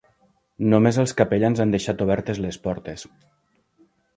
[0.73, 3.05] Només els capellans han deixat obertes les portes.